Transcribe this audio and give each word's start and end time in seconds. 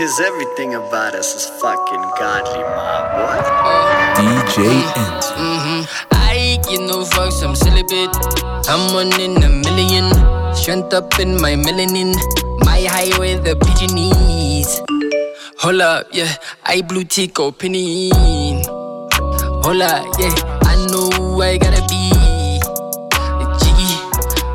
Cause 0.00 0.18
everything 0.18 0.72
about 0.76 1.14
us 1.14 1.34
is 1.34 1.44
fucking 1.60 2.00
godly, 2.18 2.62
my 2.72 3.04
boy. 3.12 3.36
DJ 4.16 4.80
Enzo. 4.96 5.34
Mm-hmm. 5.36 6.08
I 6.12 6.58
give 6.66 6.80
no 6.88 7.04
fucks, 7.04 7.44
I'm 7.44 7.54
silly 7.54 7.82
bit. 7.82 8.08
I'm 8.66 8.94
one 8.94 9.12
in 9.20 9.42
a 9.42 9.50
million. 9.50 10.08
Strength 10.54 10.94
up 10.94 11.20
in 11.20 11.38
my 11.38 11.52
melanin. 11.52 12.16
My 12.64 12.80
highway, 12.80 13.34
the 13.34 13.56
pigeon 13.56 13.94
knees. 13.94 14.80
Hold 15.58 15.82
up, 15.82 16.06
yeah. 16.12 16.32
I 16.64 16.80
blue 16.80 17.04
tick 17.04 17.38
opening. 17.38 18.64
Hold 18.64 19.82
up, 19.82 20.18
yeah. 20.18 20.32
I 20.64 20.76
know 20.88 21.42
I 21.42 21.58
gotta 21.58 21.84
be 21.92 22.08
jiggy. 23.60 23.92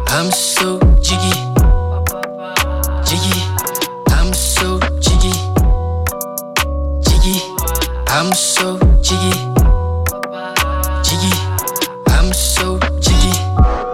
I'm 0.08 0.32
so 0.32 0.80
jiggy. 1.04 1.30
Jiggy. 1.30 1.45
Jiggy. 7.26 7.42
I'm 8.10 8.32
so 8.34 8.78
jiggy. 9.02 9.32
Jiggy. 11.02 11.34
I'm 12.06 12.32
so 12.32 12.78
jiggy. 13.00 13.85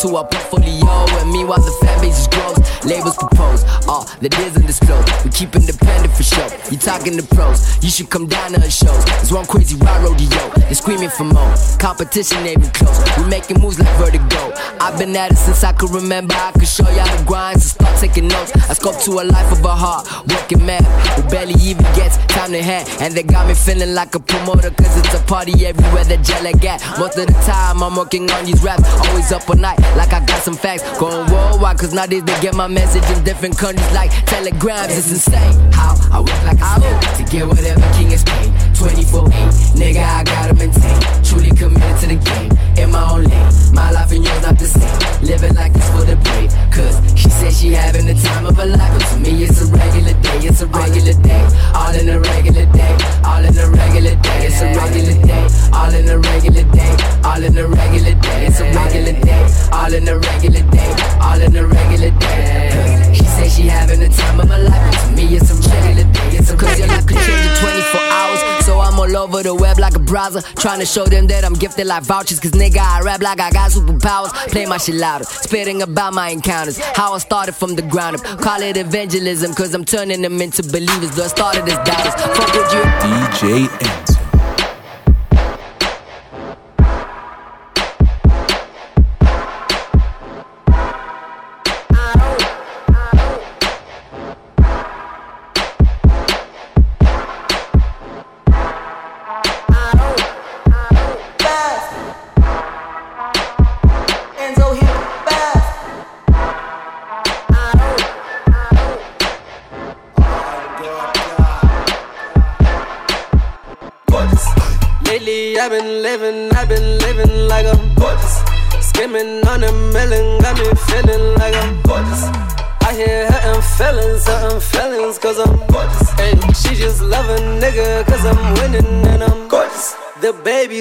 To 0.00 0.16
our 0.16 0.24
portfolio. 0.26 0.86
And 1.20 1.30
meanwhile, 1.30 1.60
the 1.60 1.72
fan 1.84 2.00
base 2.00 2.20
is 2.20 2.28
grows. 2.28 2.56
Labels 2.84 3.16
propose, 3.16 3.64
all 3.86 4.04
that 4.20 4.38
isn't 4.38 4.66
disclosed. 4.66 5.08
We 5.24 5.30
keep 5.30 5.54
independent 5.54 5.68
for 5.68 5.78
show. 5.78 5.79
You 6.70 6.78
talking 6.78 7.16
to 7.16 7.22
pros, 7.34 7.82
you 7.82 7.90
should 7.90 8.10
come 8.10 8.26
down 8.26 8.52
to 8.52 8.62
our 8.62 8.70
shows. 8.70 9.02
It's 9.20 9.32
one 9.32 9.44
crazy 9.44 9.74
ride 9.76 10.04
rodeo. 10.04 10.50
They're 10.54 10.74
screaming 10.74 11.10
for 11.10 11.24
more. 11.24 11.52
Competition 11.80 12.38
ain't 12.46 12.58
even 12.58 12.70
close. 12.70 13.00
We 13.18 13.24
making 13.28 13.60
moves 13.60 13.80
like 13.80 13.90
vertigo. 13.98 14.54
I've 14.78 14.96
been 14.96 15.16
at 15.16 15.32
it 15.32 15.36
since 15.36 15.64
I 15.64 15.72
could 15.72 15.90
remember. 15.90 16.32
I 16.34 16.52
could 16.52 16.68
show 16.68 16.88
y'all 16.90 17.10
the 17.16 17.24
grind, 17.26 17.60
so 17.60 17.74
start 17.74 17.98
taking 17.98 18.28
notes. 18.28 18.52
I 18.70 18.74
scope 18.74 19.00
to 19.02 19.10
a 19.18 19.24
life 19.26 19.50
of 19.50 19.64
a 19.64 19.74
heart, 19.74 20.06
working 20.28 20.64
man 20.64 20.84
who 21.16 21.28
barely 21.28 21.54
even 21.54 21.82
gets 21.98 22.18
time 22.28 22.52
to 22.52 22.62
hand. 22.62 22.88
And 23.00 23.14
they 23.14 23.24
got 23.24 23.48
me 23.48 23.54
feeling 23.54 23.92
like 23.94 24.14
a 24.14 24.20
promoter, 24.20 24.70
cause 24.70 24.96
it's 24.96 25.14
a 25.14 25.22
party 25.24 25.66
everywhere 25.66 26.04
that 26.04 26.22
jelly 26.22 26.52
got. 26.54 26.80
Most 27.00 27.18
of 27.18 27.26
the 27.26 27.32
time, 27.42 27.82
I'm 27.82 27.96
working 27.96 28.30
on 28.30 28.44
these 28.44 28.62
raps, 28.62 28.84
always 29.08 29.32
up 29.32 29.48
all 29.50 29.56
night, 29.56 29.80
like 29.96 30.12
I 30.12 30.24
got 30.24 30.40
some 30.42 30.54
facts. 30.54 30.84
Going 31.00 31.28
worldwide, 31.32 31.78
cause 31.78 31.92
nowadays 31.92 32.22
they 32.22 32.40
get 32.40 32.54
my 32.54 32.68
message 32.68 33.04
in 33.10 33.24
different 33.24 33.58
countries, 33.58 33.90
like 33.92 34.12
telegrams. 34.26 34.96
It's 34.96 35.10
insane 35.10 35.58
how 35.72 35.98
I 36.12 36.20
work 36.20 36.44
like 36.44 36.59
slave 36.60 37.00
to 37.16 37.22
get 37.24 37.46
whatever 37.46 37.86
king 37.96 38.10
is 38.12 38.24
paid. 38.24 38.52
24 38.74 39.28
8, 39.28 39.32
nigga, 39.76 40.02
I 40.04 40.24
gotta 40.24 40.54
maintain. 40.54 41.00
Truly 41.24 41.50
committed 41.50 41.96
to 42.00 42.06
the 42.06 42.16
game, 42.16 42.52
in 42.76 42.90
my 42.90 43.04
own 43.12 43.24
lane. 43.24 43.52
My 43.72 43.90
life 43.90 44.12
and 44.12 44.24
yours 44.24 44.42
not 44.42 44.58
the 44.58 44.66
same. 44.66 45.00
Living 45.22 45.54
like 45.54 45.72
this 45.72 45.88
for 45.90 46.04
the 46.04 46.16
brave, 46.16 46.50
cause 46.72 46.96
she 47.14 47.28
said 47.28 47.52
she 47.52 47.72
having 47.72 48.06
the 48.06 48.14
time 48.14 48.46
of 48.46 48.56
her 48.56 48.66
life. 48.66 48.92
But 48.96 49.04
to 49.10 49.16
me, 49.20 49.44
it's 49.44 49.60
a 49.60 49.66
regular 49.72 50.14
day, 50.20 50.38
it's 50.48 50.60
a 50.60 50.66
regular 50.66 51.14
day. 51.22 51.44
All 51.74 51.94
in 51.94 52.08
a 52.08 52.18
regular 52.20 52.66
day, 52.72 52.94
all 53.24 53.44
in 53.44 53.56
a 53.56 53.66
regular 53.68 54.14
day. 54.16 54.38
It's 54.46 54.60
a 54.60 54.66
regular 54.74 55.16
day, 55.26 55.44
all 55.72 55.92
in 55.94 56.08
a 56.08 56.18
regular 56.18 56.64
day, 56.72 56.92
all 57.24 57.42
in 57.42 57.56
a 57.56 57.66
regular 57.66 58.14
day. 58.14 58.46
It's 58.46 58.60
a 58.60 58.66
regular 58.72 59.16
day, 59.20 59.42
all 59.72 59.92
in 59.92 60.08
a 60.08 60.18
regular 60.18 60.64
day, 60.70 60.90
all 61.20 61.40
in 61.40 61.56
a 61.56 61.66
regular 61.66 62.10
day. 62.18 62.59
Cause 63.40 63.56
she 63.56 63.62
having 63.62 64.00
the 64.00 64.08
time 64.08 64.38
of 64.38 64.48
her 64.50 64.58
life. 64.58 65.06
To 65.06 65.16
me, 65.16 65.24
it's 65.34 65.50
a 65.50 65.54
regular 65.54 66.12
day, 66.12 66.36
it's 66.36 66.50
a 66.50 66.56
Cause 66.56 66.78
your 66.78 66.88
life 66.88 67.06
can 67.06 67.16
change 67.16 67.46
in 67.48 67.56
24 67.56 68.00
hours. 68.00 68.64
So 68.66 68.78
I'm 68.78 69.00
all 69.00 69.16
over 69.16 69.42
the 69.42 69.54
web 69.54 69.78
like 69.78 69.96
a 69.96 69.98
browser. 69.98 70.42
Trying 70.56 70.80
to 70.80 70.86
show 70.86 71.06
them 71.06 71.26
that 71.28 71.42
I'm 71.42 71.54
gifted 71.54 71.86
like 71.86 72.02
vouchers. 72.02 72.38
Cause 72.38 72.50
nigga, 72.50 72.78
I 72.78 73.00
rap 73.00 73.22
like 73.22 73.40
I 73.40 73.50
got 73.50 73.70
superpowers. 73.70 74.30
Play 74.52 74.66
my 74.66 74.76
shit 74.76 74.96
louder. 74.96 75.24
Spitting 75.24 75.80
about 75.80 76.12
my 76.12 76.28
encounters. 76.28 76.78
How 76.78 77.14
I 77.14 77.18
started 77.18 77.54
from 77.54 77.76
the 77.76 77.82
ground 77.82 78.16
up. 78.16 78.40
Call 78.40 78.60
it 78.60 78.76
evangelism. 78.76 79.54
Cause 79.54 79.72
I'm 79.72 79.86
turning 79.86 80.20
them 80.20 80.40
into 80.42 80.62
believers. 80.62 81.16
Though 81.16 81.24
I 81.24 81.28
started 81.28 81.64
as 81.64 81.78
doubters. 81.88 82.14
Fuck 82.36 82.52
with 82.52 82.72
you. 82.74 82.82
DJ 83.00 83.68
Enzo. 83.68 83.99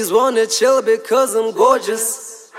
Babies 0.10 0.12
wanna 0.12 0.48
chill 0.48 0.82
because 0.82 1.36
I'm 1.36 1.52
gorgeous. 1.52 2.52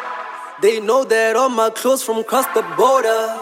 They 0.63 0.81
know 0.81 1.05
that 1.05 1.37
all 1.37 1.49
my 1.49 1.71
clothes 1.71 2.03
from 2.03 2.19
across 2.19 2.47
the 2.55 2.63
border. 2.77 3.39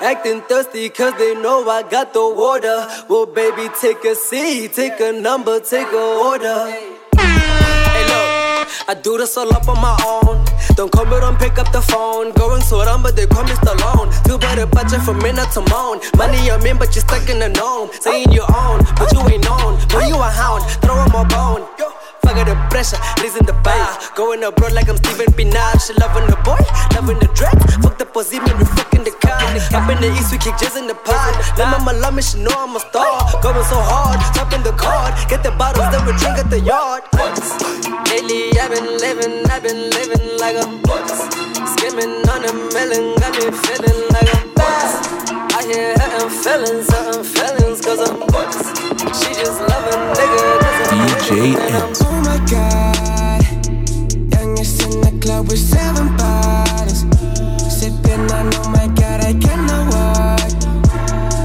Acting 0.00 0.42
thirsty 0.42 0.88
cause 0.88 1.12
they 1.18 1.34
know 1.34 1.68
I 1.68 1.82
got 1.82 2.14
the 2.14 2.20
water. 2.20 2.86
Well, 3.08 3.26
baby, 3.26 3.68
take 3.80 4.04
a 4.04 4.14
seat, 4.14 4.72
take 4.74 5.00
a 5.00 5.12
number, 5.12 5.60
take 5.60 5.88
a 5.88 6.04
order. 6.28 6.70
Hey, 7.16 8.04
look, 8.12 8.88
I 8.88 8.94
do 9.02 9.18
this 9.18 9.36
all 9.36 9.52
up 9.52 9.68
on 9.68 9.80
my 9.80 9.96
own. 10.06 10.44
Don't 10.76 10.92
call 10.92 11.04
me, 11.06 11.18
don't 11.18 11.38
pick 11.38 11.58
up 11.58 11.72
the 11.72 11.82
phone. 11.82 12.32
Going 12.32 12.62
so 12.62 12.84
down, 12.84 13.02
but 13.02 13.16
they 13.16 13.26
call 13.26 13.42
me 13.44 13.50
Stallone. 13.50 14.08
Too 14.24 14.38
bad 14.38 14.58
a 14.58 14.66
budget 14.66 15.02
for 15.02 15.14
me 15.14 15.32
not 15.32 15.52
to 15.54 15.60
moan. 15.68 16.00
Money 16.16 16.50
I'm 16.50 16.64
in, 16.64 16.78
but 16.78 16.94
you're 16.94 17.02
stuck 17.02 17.28
in 17.28 17.40
the 17.40 17.48
gnome. 17.48 17.90
Saying 18.00 18.30
you 18.30 18.42
own, 18.42 18.86
but 18.96 19.12
you 19.12 19.20
ain't 19.28 19.44
known. 19.44 19.76
Boy, 19.88 20.06
you 20.06 20.16
a 20.16 20.30
hound, 20.30 20.62
throw 20.80 20.94
him 21.02 21.14
a 21.14 21.24
bone. 21.24 21.66
Fuck 22.28 22.44
the 22.44 22.54
pressure, 22.68 23.00
raising 23.24 23.46
the 23.48 23.56
bar. 23.64 23.88
Going 24.14 24.44
abroad 24.44 24.72
like 24.72 24.88
I'm 24.88 24.98
Steven 24.98 25.32
Pinal. 25.32 25.80
She 25.80 25.96
loving 25.96 26.28
the 26.28 26.36
boy, 26.44 26.60
loving 26.92 27.16
the 27.24 27.28
dress. 27.32 27.56
Fuck 27.80 27.96
the 27.96 28.04
pussy, 28.04 28.36
man, 28.36 28.52
we 28.60 28.68
fucking 28.68 29.04
the 29.04 29.16
car. 29.16 29.40
Up 29.72 29.88
in 29.88 29.96
the 29.96 30.12
east, 30.12 30.28
we 30.30 30.36
kick 30.36 30.60
jazz 30.60 30.76
in 30.76 30.86
the 30.86 30.94
pod. 30.94 31.32
Let 31.56 31.72
mama 31.72 31.96
love 31.96 32.12
me, 32.12 32.20
she 32.20 32.36
know 32.36 32.52
I'm 32.52 32.76
a 32.76 32.80
star. 32.80 33.24
Going 33.40 33.64
so 33.64 33.80
hard, 33.80 34.20
top 34.36 34.52
in 34.52 34.62
the 34.62 34.76
card. 34.76 35.16
Get 35.32 35.42
the 35.42 35.56
bottles, 35.56 35.88
then 35.88 36.04
we 36.04 36.12
drink 36.20 36.36
at 36.36 36.52
the 36.52 36.60
yard. 36.60 37.08
Lately, 37.16 38.52
I've 38.60 38.76
been 38.76 39.00
living, 39.00 39.48
I've 39.48 39.64
been 39.64 39.88
living 39.88 40.36
like 40.36 40.60
I'm 40.60 40.84
skimming 41.64 42.12
on 42.28 42.44
a 42.44 42.52
million. 42.76 43.16
Got 43.24 43.32
me 43.40 43.48
feeling 43.56 44.04
like 44.12 44.28
I'm. 44.36 44.48
I 45.56 45.64
hear 45.64 45.96
hurting 45.98 46.28
feelings, 46.28 46.86
hurting 46.92 47.24
feelings, 47.24 47.80
cause 47.80 47.98
I'm 48.04 48.20
She 49.16 49.32
just 49.32 49.60
loving 49.64 50.04
nigga, 50.12 50.60
cause 50.60 50.92
I'm 50.92 51.08
DJ 51.18 51.98
my 51.98 52.07
god, 52.50 53.42
youngest 54.32 54.82
in 54.82 55.00
the 55.00 55.18
club 55.20 55.48
with 55.48 55.58
seven 55.58 56.16
bodies. 56.16 57.04
Sipping 57.72 58.30
on, 58.32 58.50
oh 58.54 58.70
my 58.70 58.86
god, 58.94 59.20
I 59.20 59.32
cannot 59.34 59.92
walk. 59.92 60.50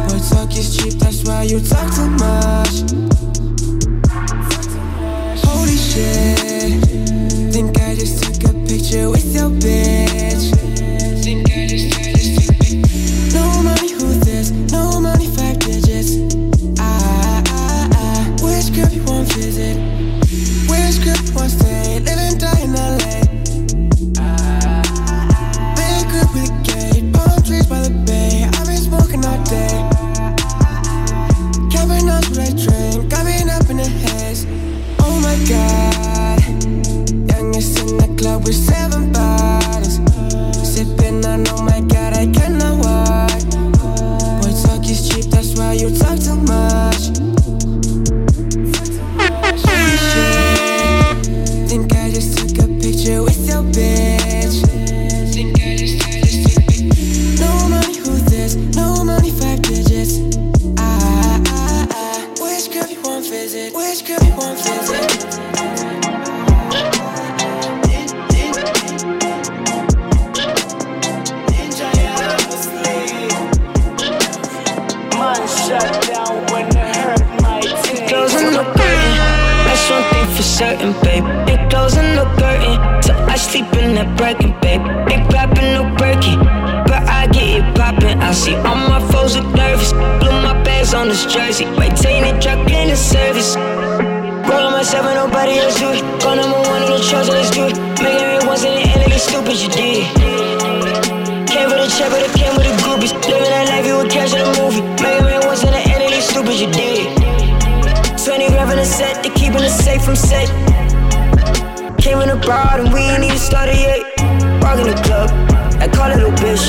Boy, 0.08 0.20
talk 0.30 0.56
is 0.58 0.76
cheap, 0.78 0.94
that's 1.00 1.24
why 1.26 1.44
you 1.44 1.60
talk 1.60 1.94
too 1.94 2.10
much. 2.10 2.84
Holy 5.46 5.76
shit, 5.76 6.82
think 7.52 7.78
I 7.82 7.96
just 7.96 8.24
took 8.24 8.52
a 8.52 8.54
picture 8.68 9.10
with 9.10 9.34
your 9.36 9.50
bitch. 9.50 10.52
Think 11.24 11.50
I 11.52 11.68
just, 11.68 11.94
took 11.94 12.56
a 12.56 12.60
pic- 12.64 13.34
No 13.34 13.62
money, 13.64 13.92
who 13.92 14.14
this? 14.22 14.52
No 14.72 15.00
money, 15.00 15.28
five 15.28 15.60
digits. 15.60 16.18
Ah, 16.80 17.44
ah, 17.48 17.90
ah. 17.94 18.36
Which 18.42 18.74
girl 18.76 18.90
you 18.90 19.04
want 19.04 19.32
visit? 19.34 20.03
From 110.04 110.16
set. 110.18 110.52
Came 111.98 112.20
in 112.20 112.30
abroad 112.30 112.84
and 112.84 112.92
we 112.92 113.00
ain't 113.00 113.24
even 113.24 113.38
started 113.38 113.76
yet. 113.80 114.04
Walk 114.60 114.78
in 114.80 114.88
the 114.92 115.00
club, 115.08 115.32
I 115.80 115.88
call 115.88 116.12
it 116.12 116.20
a 116.20 116.32
bitch. 116.44 116.68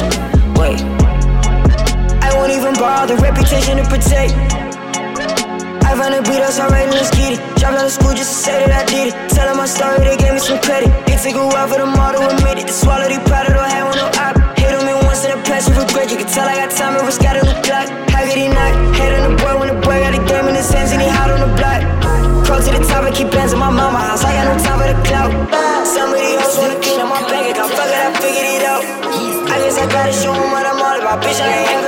Wait, 0.55 0.79
I 2.23 2.31
won't 2.39 2.53
even 2.53 2.75
bother, 2.75 3.17
reputation 3.17 3.79
to 3.79 3.85
protect. 3.91 4.33
I 5.83 5.99
found 5.99 6.15
a 6.15 6.23
beat 6.23 6.43
us 6.43 6.61
alright, 6.61 6.89
let's 6.91 7.11
get 7.11 7.35
it. 7.35 7.41
Dropped 7.59 7.79
out 7.79 7.87
of 7.87 7.91
school 7.91 8.15
just 8.15 8.31
to 8.31 8.39
say 8.47 8.67
that 8.67 8.71
I 8.71 8.87
did 8.87 9.11
it. 9.11 9.15
Telling 9.31 9.59
my 9.59 9.67
story, 9.67 9.99
they 10.07 10.17
gave 10.17 10.35
me 10.35 10.39
some 10.39 10.61
credit. 10.63 10.91
They 11.07 11.19
took 11.19 11.35
a 11.35 11.47
while 11.47 11.67
for 11.67 11.79
the 11.79 11.87
model 11.87 12.23
to 12.23 12.37
admit 12.37 12.59
it. 12.59 12.67
The 12.71 12.73
swallow, 12.73 13.09
they 13.11 13.19
proud 13.27 13.51
of 13.51 13.59
the 13.59 13.67
hand 13.67 13.91
with 13.91 13.99
no 13.99 14.07
op. 14.23 14.39
Hit 14.59 14.71
on 14.75 14.87
me 14.87 14.95
once 15.07 15.27
in 15.27 15.35
a 15.35 15.41
passive 15.43 15.75
regret. 15.75 16.11
You 16.11 16.19
can 16.23 16.31
tell 16.31 16.47
I 16.47 16.55
got 16.55 16.71
time, 16.71 16.95
it 16.95 17.03
was 17.03 17.19
got 17.19 17.35
a 17.35 17.43
new 17.43 17.59
block. 17.67 17.91
How 18.15 18.23
could 18.23 18.39
he 18.39 18.47
not? 18.47 18.73
Head 18.95 19.11
on 19.19 19.23
the 19.27 19.35
boy 19.43 19.59
when 19.59 19.69
the 19.75 19.79
to 22.65 22.73
the 22.73 22.85
top, 22.89 23.05
I 23.05 23.11
keep 23.11 23.31
bands 23.31 23.53
in 23.53 23.59
my 23.59 23.69
mama 23.69 23.99
house. 23.99 24.25
I 24.25 24.33
got 24.33 24.49
no 24.49 24.57
time 24.65 24.79
for 24.81 24.89
the 24.89 24.97
clout. 25.05 25.31
Somebody 25.85 26.35
else 26.41 26.57
wanna 26.57 26.81
clean 26.81 27.01
up 27.01 27.09
my 27.13 27.21
bank 27.29 27.53
account. 27.53 27.71
Fuck 27.77 27.89
it, 27.89 28.01
I 28.01 28.09
figured 28.21 28.49
it 28.57 28.65
out. 28.65 28.85
I 29.53 29.57
guess 29.61 29.77
I 29.77 29.87
gotta 29.87 30.13
show 30.13 30.33
'em 30.33 30.51
what 30.51 30.65
I'm 30.65 30.81
all 30.81 30.97
about. 30.99 31.21
Bitch, 31.23 31.41
I 31.41 31.49
ain't 31.53 31.84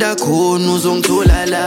khona 0.00 0.72
uzongithola 0.74 1.46
la. 1.46 1.66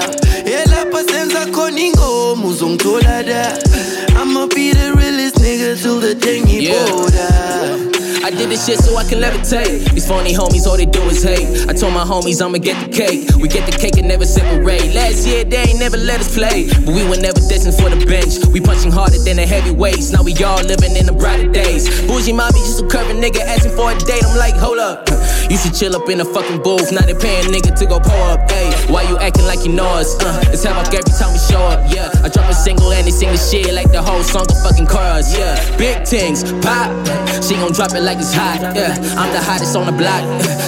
Senza 1.08 1.46
khona 1.52 1.80
ingoma 1.80 2.48
uzongithola 2.48 3.24
la. 3.26 4.22
I'ma 4.22 4.48
be 4.48 4.72
the 4.74 4.94
realest 4.96 5.36
nigga 5.36 5.82
till 5.82 6.00
the 6.00 6.16
day 6.16 6.40
Yeah. 6.46 6.74
ngiboda. 6.74 7.94
I 8.26 8.30
did 8.32 8.50
this 8.50 8.66
shit 8.66 8.80
so 8.80 8.98
I 8.98 9.06
can 9.06 9.20
levitate. 9.22 9.94
These 9.94 10.06
phony 10.06 10.34
homies, 10.34 10.68
all 10.68 10.76
they 10.76 10.86
do 10.86 11.02
is 11.04 11.24
hate. 11.24 11.48
I 11.70 11.74
told 11.74 11.94
my 11.94 12.04
homies 12.04 12.42
I'ma 12.42 12.58
get 12.58 12.76
the 12.84 12.90
cake. 12.92 13.30
We 13.40 13.48
get 13.48 13.66
the 13.66 13.72
cake 13.78 13.96
and 13.98 14.08
never 14.10 14.26
separate. 14.26 14.94
Last 14.94 15.26
year 15.26 15.46
they 15.46 15.64
ain't 15.64 15.80
never 15.80 15.96
let 15.96 16.20
us 16.20 16.36
play, 16.36 16.68
but 16.84 16.94
we 16.94 17.08
were 17.08 17.16
never 17.16 17.40
destined 17.48 17.76
for 17.80 17.90
the 17.90 18.04
bench. 18.06 18.44
We 18.52 18.60
punching 18.60 18.92
harder 18.92 19.18
than 19.24 19.38
the 19.38 19.46
heavyweights. 19.46 20.12
Now 20.12 20.24
we 20.24 20.34
all 20.44 20.60
living 20.64 20.98
in 20.98 21.06
the 21.06 21.14
brighter 21.14 21.48
days. 21.48 21.88
Bougie 22.04 22.34
mommy 22.34 22.60
just 22.60 22.82
a 22.84 22.88
curving 22.88 23.22
nigga 23.24 23.40
asking 23.48 23.72
for 23.78 23.92
a 23.92 23.96
date. 23.96 24.24
I'm 24.26 24.36
like, 24.38 24.56
hold 24.56 24.80
up. 24.80 25.08
You 25.50 25.56
should 25.56 25.74
chill 25.74 25.96
up 25.96 26.10
in 26.10 26.18
the 26.18 26.26
fucking 26.26 26.62
booth. 26.62 26.92
Now 26.92 27.08
they 27.08 27.16
paying 27.16 27.48
nigga 27.48 27.72
to 27.80 27.86
go 27.86 28.00
pull 28.00 28.24
up. 28.28 28.52
Hey, 28.52 28.68
why 28.92 29.08
you 29.08 29.18
acting 29.18 29.46
like 29.46 29.64
you 29.64 29.72
know 29.72 29.88
us? 29.88 30.20
Uh, 30.20 30.52
it's 30.52 30.64
havoc 30.64 30.92
every 30.92 31.08
time 31.16 31.32
we 31.32 31.40
show 31.40 31.64
up. 31.64 31.88
Yeah, 31.88 32.12
I 32.20 32.28
drop 32.28 32.52
a 32.52 32.54
single 32.54 32.92
and 32.92 33.08
they 33.08 33.12
sing 33.12 33.32
the 33.32 33.40
shit 33.40 33.72
like 33.74 33.92
the 33.92 34.02
whole 34.04 34.24
song 34.24 34.44
of 34.44 34.60
fucking 34.60 34.88
chorus. 34.88 35.32
Yeah, 35.32 35.56
big 35.78 36.06
things 36.06 36.44
pop. 36.60 36.92
She 37.40 37.56
gon' 37.56 37.72
drop 37.72 37.96
it 37.96 38.04
like 38.04 38.20
it's 38.20 38.36
hot. 38.36 38.60
Yeah, 38.76 39.00
I'm 39.16 39.32
the 39.32 39.40
hottest 39.40 39.76
on 39.76 39.88
the 39.88 39.96
block. 39.96 40.20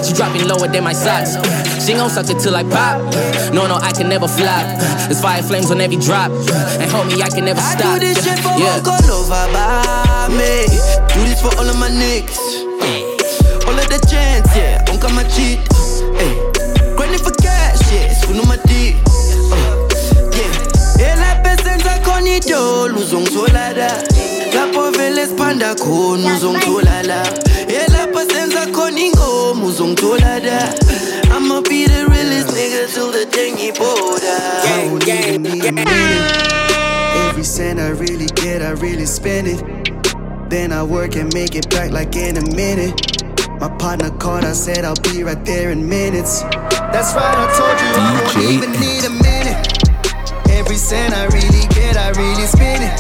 She 0.08 0.16
dropping 0.16 0.48
lower 0.48 0.72
than 0.72 0.84
my 0.84 0.94
socks. 0.94 1.36
She 1.84 1.92
gon' 1.92 2.10
suck 2.10 2.32
it 2.32 2.40
till 2.40 2.56
I 2.56 2.64
pop. 2.64 3.04
No, 3.52 3.68
no, 3.68 3.76
I 3.84 3.92
can 3.92 4.08
never 4.08 4.32
flop. 4.32 4.64
It's 5.12 5.20
fire 5.20 5.44
flames 5.44 5.72
on 5.72 5.82
every 5.82 5.98
drop. 5.98 6.32
And 6.80 6.88
homie, 6.88 7.20
I 7.20 7.28
can 7.28 7.44
never 7.44 7.60
stop. 7.60 7.84
I 7.84 8.00
do 8.00 8.08
this 8.08 8.24
shit 8.24 8.40
for 8.40 8.56
yeah. 8.56 8.80
Uncle 8.80 8.96
Nova, 9.12 9.44
me. 10.32 10.72
Do 11.12 11.20
this 11.28 11.42
for 11.44 11.52
all 11.60 11.68
of 11.68 11.76
my 11.76 11.92
niggas. 11.92 12.69
All 13.70 13.78
of 13.78 13.86
the 13.88 14.02
chance, 14.10 14.50
yeah. 14.58 14.84
Uncle 14.90 15.12
my 15.12 15.22
cheat. 15.30 15.60
Hey. 16.18 16.34
Grinding 16.98 17.22
for 17.22 17.30
cash, 17.38 17.78
yeah. 17.94 18.10
It's 18.10 18.26
for 18.26 18.34
no 18.34 18.42
my 18.50 18.58
dick. 18.66 18.96
Uh, 19.54 19.86
yeah. 20.34 21.14
Ela 21.14 21.38
pesenza 21.44 22.02
uzongithola 22.98 23.74
la. 23.78 23.90
Lapho 24.54 24.92
vele 24.98 25.28
siphanda 25.28 25.76
khona 25.76 26.36
uzongithola 26.36 27.04
la. 27.06 27.22
Elapha 27.68 28.26
senza 28.34 28.66
khona 28.74 29.00
ingoma 29.00 29.66
uzongithola 29.66 30.40
la. 30.40 30.60
I'ma 31.36 31.62
be 31.62 31.86
the 31.86 32.08
realest 32.10 32.50
nigga 32.50 32.92
till 32.92 33.12
the 33.12 33.26
day 33.32 33.52
ngiboda. 33.52 34.64
Gang, 34.64 35.00
gang, 35.00 35.44
gang. 35.44 37.30
Every 37.30 37.44
cent 37.44 37.80
I 37.80 37.90
really 37.90 38.26
get, 38.34 38.64
I 38.64 38.72
really 38.72 39.06
spend 39.06 39.48
it. 39.48 39.64
Then 40.50 40.74
I 40.74 40.82
work 40.82 41.16
and 41.16 41.32
make 41.36 41.56
it 41.56 41.70
back 41.70 41.92
like 41.92 42.16
in 42.16 42.38
a 42.38 42.56
minute. 42.56 43.29
My 43.60 43.68
partner 43.76 44.10
called, 44.12 44.46
I 44.46 44.54
said 44.54 44.86
I'll 44.86 44.96
be 45.04 45.22
right 45.22 45.44
there 45.44 45.72
in 45.72 45.84
minutes. 45.84 46.44
That's 46.96 47.12
right, 47.12 47.36
I 47.36 47.48
told 47.60 47.76
you 47.76 47.92
I 47.92 48.16
won't 48.16 48.32
DJ 48.32 48.56
even 48.56 48.72
need 48.80 49.04
a 49.04 49.12
minute. 49.20 49.60
Every 50.48 50.78
cent 50.78 51.14
I 51.14 51.26
really 51.28 51.68
get, 51.76 51.98
I 51.98 52.16
really 52.16 52.48
spend 52.48 52.88
it. 52.88 52.96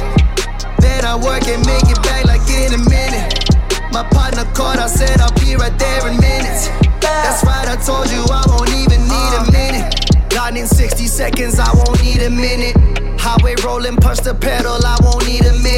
Then 0.82 1.06
I 1.06 1.16
work 1.16 1.48
and 1.48 1.66
make 1.66 1.88
it 1.88 2.04
back 2.04 2.26
like 2.26 2.44
in 2.52 2.76
a 2.76 2.82
minute. 2.92 3.56
My 3.94 4.04
partner 4.12 4.44
called, 4.52 4.84
I 4.84 4.88
said 4.88 5.22
I'll 5.22 5.32
be 5.40 5.56
right 5.56 5.72
there 5.80 6.12
in 6.12 6.20
minutes. 6.20 6.68
That's 7.00 7.40
right, 7.46 7.64
I 7.64 7.80
told 7.80 8.12
you 8.12 8.20
I 8.28 8.44
won't 8.52 8.68
even 8.76 9.00
need 9.08 9.32
a 9.40 9.44
minute. 9.56 10.30
Gone 10.30 10.58
in 10.58 10.68
60 10.68 11.08
seconds, 11.08 11.58
I 11.58 11.72
won't 11.72 12.04
need 12.04 12.22
a 12.22 12.30
minute. 12.30 12.76
Highway 13.18 13.56
rolling, 13.64 13.96
punch 13.96 14.20
the 14.28 14.36
pedal, 14.36 14.76
I 14.76 14.98
won't 15.04 15.26
need 15.26 15.46
a 15.46 15.54
minute. 15.54 15.69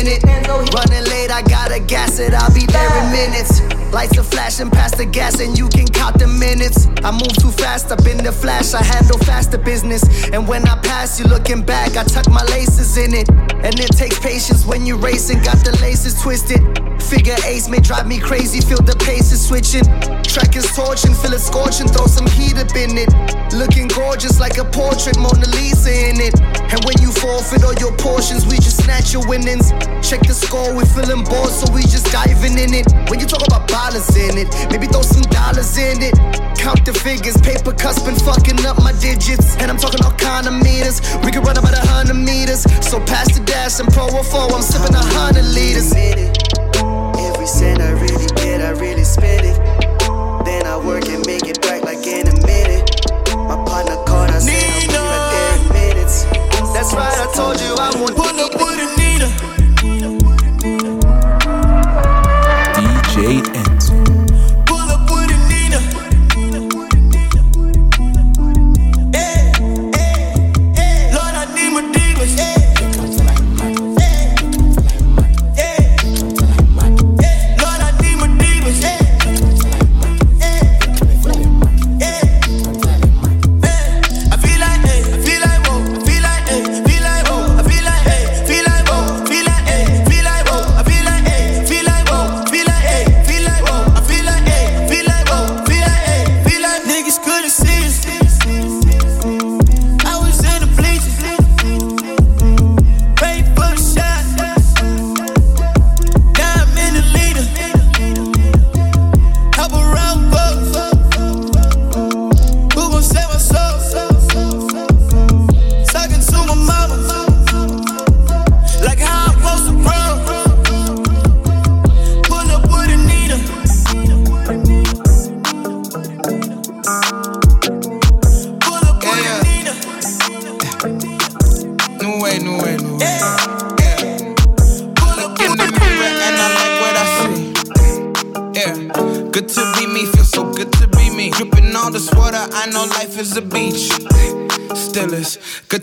I 1.42 1.44
gotta 1.50 1.80
gas 1.80 2.20
it, 2.20 2.36
I'll 2.36 2.54
be 2.54 2.68
there 2.68 3.04
in 3.04 3.12
minutes. 3.12 3.62
Lights 3.92 4.16
are 4.18 4.24
flashing 4.24 4.70
past 4.70 4.98
the 4.98 5.06
gas, 5.06 5.40
and 5.40 5.58
you 5.58 5.68
can 5.70 5.88
count 5.88 6.20
the 6.20 6.28
minutes. 6.28 6.86
I 7.04 7.12
move 7.12 7.34
too 7.42 7.50
fast, 7.50 7.92
up 7.92 8.06
in 8.06 8.18
the 8.18 8.32
flash, 8.32 8.76
I 8.76 8.84
handle 8.84 9.18
faster 9.20 9.58
business. 9.58 10.04
And 10.30 10.48
when 10.48 10.68
I 10.68 10.78
pass 10.82 11.20
you 11.20 11.26
looking 11.26 11.64
back, 11.64 11.98
I 11.98 12.04
tuck 12.04 12.30
my 12.30 12.44
laces 12.54 12.96
in 12.98 13.16
it. 13.16 13.28
And 13.30 13.80
it 13.80 13.98
takes 13.98 14.20
patience 14.20 14.68
when 14.68 14.86
you 14.86 14.98
racing, 14.98 15.42
got 15.42 15.58
the 15.66 15.76
laces 15.82 16.22
twisted. 16.22 16.62
Figure 17.02 17.36
ace 17.44 17.68
may 17.68 17.80
drive 17.80 18.08
me 18.08 18.20
crazy, 18.20 18.62
feel 18.62 18.82
the 18.82 18.96
pace 18.98 19.32
is 19.32 19.42
switching. 19.48 19.84
Track 20.22 20.56
is 20.56 20.70
torching, 20.76 21.16
feel 21.16 21.34
it 21.34 21.42
scorching, 21.42 21.88
throw 21.88 22.06
some 22.06 22.28
heat 22.28 22.56
up 22.58 22.76
in 22.76 22.98
it. 23.00 23.10
Looking 23.53 23.88
gorgeous 23.89 24.39
like 24.39 24.58
a 24.58 24.63
portrait, 24.63 25.20
Mona 25.20 25.46
Lisa 25.51 25.91
in 25.91 26.24
it. 26.24 26.39
And 26.72 26.79
when 26.88 26.96
you 27.03 27.12
forfeit 27.12 27.63
all 27.67 27.75
your 27.75 27.91
portions, 27.98 28.48
we 28.48 28.55
just 28.55 28.84
snatch 28.84 29.12
your 29.12 29.27
winnings. 29.27 29.72
Check 30.00 30.24
the 30.24 30.31
score, 30.34 30.74
we're 30.74 30.88
feeling 30.88 31.27
bored, 31.27 31.51
so 31.51 31.67
we 31.75 31.84
just 31.84 32.08
diving 32.15 32.55
in 32.55 32.72
it. 32.74 32.88
When 33.12 33.20
you 33.20 33.27
talk 33.27 33.43
about 33.46 33.67
dollars 33.67 34.08
in 34.15 34.39
it, 34.39 34.48
maybe 34.72 34.88
throw 34.88 35.03
some 35.03 35.27
dollars 35.27 35.77
in 35.77 36.00
it. 36.00 36.15
Count 36.55 36.86
the 36.88 36.93
figures, 36.96 37.36
paper 37.43 37.75
cuts 37.75 38.00
been 38.01 38.15
fucking 38.15 38.63
up 38.65 38.79
my 38.79 38.96
digits. 39.03 39.60
And 39.60 39.70
I'm 39.70 39.77
talking 39.77 40.00
all 40.03 40.15
kind 40.15 40.48
of 40.48 40.55
meters. 40.55 41.03
We 41.20 41.31
can 41.31 41.43
run 41.43 41.60
about 41.60 41.75
a 41.75 41.84
hundred 41.91 42.15
meters. 42.15 42.63
So 42.88 43.03
pass 43.03 43.36
the 43.36 43.43
dash 43.43 43.79
and 43.84 43.91
pro 43.91 44.08
a 44.08 44.24
four, 44.24 44.48
I'm 44.48 44.63
sipping 44.63 44.96
a 44.96 45.05
hundred 45.20 45.46
liters. 45.51 45.91
Every 45.91 47.48
cent 47.48 47.84
I 47.84 47.91
really 48.00 48.31
get, 48.39 48.63
I 48.63 48.72
really 48.79 49.03
spend 49.03 49.43
it. 49.43 49.58
Then 50.48 50.65
I 50.65 50.79
work 50.79 51.05
it 51.05 51.21
That's 56.82 56.96
right, 56.96 57.14
I 57.14 57.32
told 57.36 57.62
you 57.62 57.76
I 57.78 57.92
won't 57.96 58.16
put 58.16 58.40
up 58.40 58.54
with 58.56 58.80
a 58.80 58.88
Nina. 58.98 59.50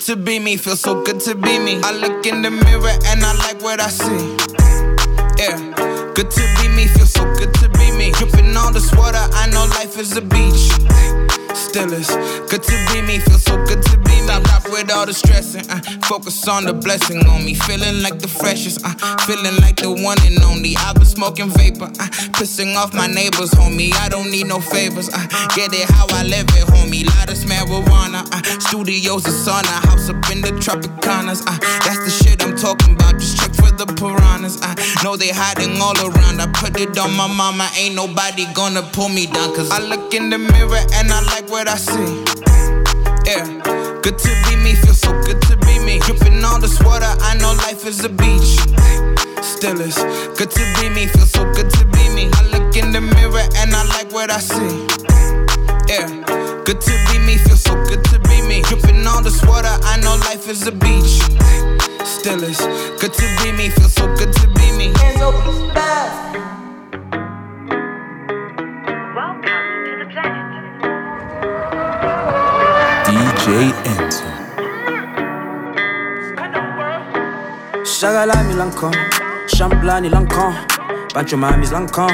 To 0.08 0.16
be 0.16 0.38
me, 0.38 0.56
feel 0.56 0.74
so 0.74 1.02
good 1.04 1.20
to 1.20 1.34
be 1.34 1.58
me. 1.58 1.78
I 1.82 1.92
look 1.92 2.24
in 2.24 2.40
the 2.40 2.50
mirror 2.50 2.96
and 3.08 3.22
I 3.22 3.34
like 3.44 3.60
what 3.60 3.78
I 3.78 3.90
see. 3.90 4.36
Yeah, 5.36 5.58
good 6.14 6.30
to 6.30 6.44
be 6.56 6.68
me, 6.74 6.86
feel 6.86 7.04
so 7.04 7.24
good 7.34 7.52
to 7.60 7.68
be 7.68 7.92
me. 7.92 8.12
Dripping 8.12 8.56
all 8.56 8.72
this 8.72 8.90
water, 8.94 9.20
I 9.20 9.50
know 9.50 9.66
life 9.76 9.98
is 9.98 10.16
a 10.16 10.22
beach. 10.22 10.72
Still 11.54 11.92
is 11.92 12.08
good 12.48 12.62
to 12.62 12.76
be 12.90 13.02
me, 13.02 13.18
feel 13.18 13.36
so 13.36 13.47
all 14.90 15.06
the 15.06 15.14
stressing, 15.14 15.68
uh, 15.70 15.80
focus 16.06 16.46
on 16.48 16.64
the 16.64 16.72
blessing 16.72 17.26
on 17.26 17.44
me. 17.44 17.54
Feeling 17.54 18.02
like 18.02 18.18
the 18.18 18.28
freshest, 18.28 18.84
uh, 18.84 18.94
feeling 19.26 19.56
like 19.60 19.76
the 19.76 19.90
one 19.90 20.18
and 20.22 20.42
only. 20.44 20.76
I've 20.76 20.94
been 20.94 21.04
smoking 21.04 21.50
vapor, 21.50 21.84
uh, 21.86 22.10
pissing 22.38 22.76
off 22.76 22.94
my 22.94 23.06
neighbors, 23.06 23.50
homie. 23.50 23.92
I 23.94 24.08
don't 24.08 24.30
need 24.30 24.46
no 24.46 24.60
favors, 24.60 25.08
uh, 25.12 25.26
get 25.54 25.72
it 25.72 25.88
how 25.90 26.06
I 26.10 26.22
live 26.24 26.48
it, 26.56 26.66
homie. 26.68 27.08
Of 27.28 27.44
marijuana, 27.44 28.24
uh, 28.32 28.60
studios 28.60 29.26
and 29.26 29.34
sauna, 29.34 29.84
house 29.86 30.08
up 30.08 30.16
in 30.30 30.40
the 30.40 30.48
Tropicanas. 30.48 31.42
Uh, 31.46 31.58
that's 31.84 31.98
the 32.04 32.10
shit 32.10 32.42
I'm 32.42 32.56
talking 32.56 32.94
about. 32.94 33.20
Just 33.20 33.36
check 33.36 33.52
for 33.54 33.70
the 33.70 33.84
piranhas. 33.84 34.60
I 34.62 34.72
uh, 34.72 35.04
know 35.04 35.16
they 35.16 35.28
hiding 35.28 35.80
all 35.80 35.98
around. 36.00 36.40
I 36.40 36.46
put 36.54 36.80
it 36.80 36.96
on 36.98 37.12
my 37.14 37.26
mama, 37.26 37.68
ain't 37.76 37.94
nobody 37.94 38.46
gonna 38.54 38.82
pull 38.82 39.10
me 39.10 39.26
down. 39.26 39.54
Cause 39.54 39.70
I 39.70 39.78
look 39.80 40.14
in 40.14 40.30
the 40.30 40.38
mirror 40.38 40.80
and 40.94 41.12
I 41.12 41.20
like 41.24 41.50
what 41.50 41.68
I 41.68 41.76
see. 41.76 42.24
Yeah, 43.28 43.44
good 44.02 44.18
to 44.18 44.30
be 44.48 44.56
me, 44.56 44.74
feel 44.74 44.94
so 44.94 45.10
good 45.22 45.40
to 45.42 45.56
be 45.58 45.78
me. 45.78 45.98
Dripping 46.00 46.44
all 46.44 46.60
this 46.60 46.80
water, 46.82 47.12
I 47.20 47.36
know 47.38 47.52
life 47.66 47.86
is 47.86 48.04
a 48.04 48.08
beach. 48.08 48.58
Still 49.42 49.80
is 49.80 49.96
good 50.38 50.50
to 50.50 50.64
be 50.78 50.88
me, 50.90 51.06
feel 51.06 51.26
so 51.26 51.44
good 51.52 51.70
to 51.70 51.84
be 51.86 52.08
me. 52.14 52.30
I 52.32 52.42
look 52.52 52.76
in 52.76 52.92
the 52.92 53.00
mirror 53.00 53.46
and 53.56 53.74
I 53.74 53.84
like 53.96 54.12
what 54.12 54.30
I 54.30 54.40
see. 54.40 54.86
Yeah, 55.88 56.08
good 56.64 56.80
to 56.80 56.94
be 57.08 57.18
me, 57.26 57.36
feel 57.38 57.56
so 57.56 57.74
good 57.84 58.04
to 58.04 58.18
be 58.20 58.42
me. 58.42 58.62
Dripping 58.62 59.06
all 59.06 59.22
this 59.22 59.42
water, 59.44 59.74
I 59.82 59.98
know 60.00 60.16
life 60.28 60.48
is 60.48 60.66
a 60.66 60.72
beach. 60.72 61.22
Still 62.04 62.42
is 62.44 62.60
good 63.00 63.12
to 63.12 63.26
be 63.42 63.52
me, 63.52 63.70
feel 63.70 63.88
so 63.88 63.97
Shagalami 78.08 78.54
lankon, 78.54 78.94
Champlani 79.48 80.08
lankon, 80.08 80.54
Pancho 81.12 81.36
Mamis 81.36 81.72
lankon, 81.72 82.08